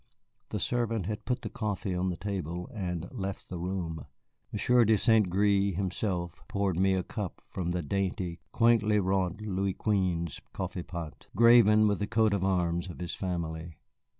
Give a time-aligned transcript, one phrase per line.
[0.49, 4.07] The servant had put the coffee on the table and left the room.
[4.51, 5.29] Monsieur de St.
[5.29, 11.87] Gré himself poured me a cup from the dainty, quaintly wrought Louis Quinze coffeepot, graven
[11.87, 13.77] with the coat of arms of his family.